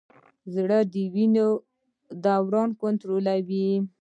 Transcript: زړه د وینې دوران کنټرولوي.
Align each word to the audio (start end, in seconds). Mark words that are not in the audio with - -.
زړه 0.53 0.79
د 0.93 0.95
وینې 1.13 1.45
دوران 2.23 2.69
کنټرولوي. 2.81 3.69